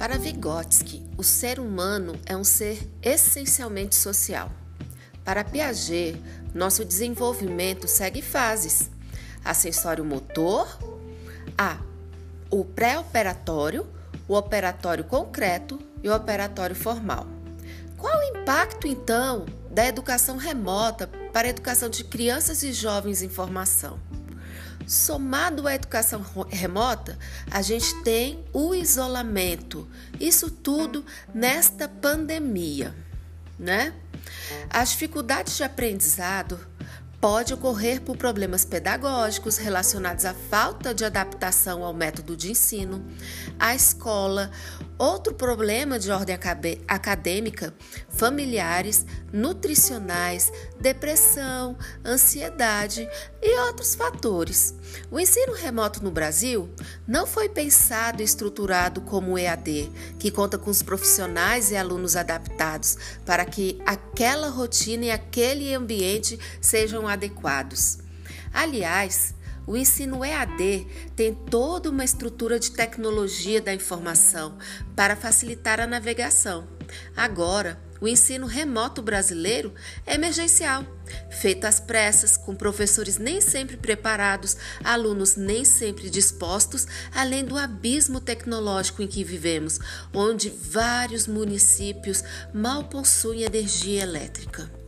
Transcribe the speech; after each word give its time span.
Para 0.00 0.16
Vygotsky, 0.16 1.02
o 1.18 1.22
ser 1.22 1.60
humano 1.60 2.18
é 2.24 2.34
um 2.34 2.42
ser 2.42 2.90
essencialmente 3.02 3.94
social. 3.94 4.50
Para 5.22 5.44
Piaget, 5.44 6.18
nosso 6.54 6.86
desenvolvimento 6.86 7.86
segue 7.86 8.22
fases: 8.22 8.88
acessório 9.44 10.02
motor, 10.02 10.66
a 11.56 11.76
o 12.50 12.64
pré-operatório, 12.64 13.86
o 14.26 14.34
operatório 14.34 15.04
concreto 15.04 15.78
e 16.02 16.08
o 16.08 16.16
operatório 16.16 16.74
formal. 16.74 17.26
Qual 17.98 18.20
o 18.20 18.38
impacto, 18.38 18.86
então, 18.86 19.44
da 19.70 19.84
educação 19.84 20.38
remota 20.38 21.10
para 21.30 21.46
a 21.46 21.50
educação 21.50 21.90
de 21.90 22.04
crianças 22.04 22.62
e 22.62 22.72
jovens 22.72 23.20
em 23.20 23.28
formação? 23.28 24.00
Somado 24.86 25.66
à 25.66 25.74
educação 25.74 26.24
remota, 26.48 27.18
a 27.50 27.62
gente 27.62 28.02
tem 28.02 28.44
o 28.52 28.74
isolamento. 28.74 29.88
Isso 30.18 30.50
tudo 30.50 31.04
nesta 31.34 31.88
pandemia, 31.88 32.94
né? 33.58 33.92
As 34.68 34.90
dificuldades 34.90 35.56
de 35.56 35.62
aprendizado 35.62 36.58
pode 37.20 37.52
ocorrer 37.52 38.00
por 38.00 38.16
problemas 38.16 38.64
pedagógicos 38.64 39.58
relacionados 39.58 40.24
à 40.24 40.32
falta 40.32 40.94
de 40.94 41.04
adaptação 41.04 41.84
ao 41.84 41.92
método 41.92 42.34
de 42.34 42.50
ensino, 42.50 43.04
à 43.58 43.74
escola, 43.74 44.50
outro 44.98 45.34
problema 45.34 45.98
de 45.98 46.10
ordem 46.10 46.38
acadêmica, 46.88 47.74
familiares, 48.08 49.04
nutricionais, 49.32 50.52
depressão, 50.80 51.76
ansiedade 52.04 53.08
e 53.42 53.60
outros 53.60 53.94
fatores. 53.94 54.74
O 55.10 55.20
ensino 55.20 55.54
remoto 55.54 56.02
no 56.02 56.10
Brasil 56.10 56.68
não 57.06 57.26
foi 57.26 57.48
pensado 57.48 58.22
e 58.22 58.24
estruturado 58.24 59.00
como 59.02 59.32
o 59.32 59.38
EAD, 59.38 59.90
que 60.18 60.30
conta 60.30 60.58
com 60.58 60.70
os 60.70 60.82
profissionais 60.82 61.70
e 61.70 61.76
alunos 61.76 62.16
adaptados 62.16 62.96
para 63.24 63.44
que 63.44 63.80
aquela 63.86 64.48
rotina 64.48 65.06
e 65.06 65.10
aquele 65.10 65.74
ambiente 65.74 66.38
sejam 66.60 67.09
adequados. 67.10 67.98
Aliás, 68.52 69.34
o 69.66 69.76
ensino 69.76 70.24
EAD 70.24 70.86
tem 71.14 71.34
toda 71.34 71.90
uma 71.90 72.04
estrutura 72.04 72.58
de 72.58 72.72
tecnologia 72.72 73.60
da 73.60 73.72
informação 73.72 74.58
para 74.96 75.14
facilitar 75.14 75.78
a 75.78 75.86
navegação. 75.86 76.66
Agora, 77.16 77.80
o 78.00 78.08
ensino 78.08 78.46
remoto 78.46 79.02
brasileiro 79.02 79.74
é 80.06 80.14
emergencial, 80.14 80.84
feito 81.30 81.66
às 81.66 81.78
pressas, 81.78 82.36
com 82.36 82.54
professores 82.54 83.18
nem 83.18 83.40
sempre 83.40 83.76
preparados, 83.76 84.56
alunos 84.82 85.36
nem 85.36 85.64
sempre 85.64 86.08
dispostos, 86.08 86.86
além 87.14 87.44
do 87.44 87.58
abismo 87.58 88.18
tecnológico 88.20 89.02
em 89.02 89.06
que 89.06 89.22
vivemos, 89.22 89.78
onde 90.14 90.48
vários 90.48 91.26
municípios 91.26 92.24
mal 92.54 92.84
possuem 92.84 93.42
energia 93.42 94.02
elétrica. 94.02 94.80